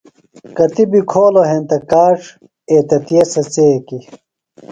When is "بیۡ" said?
0.91-1.05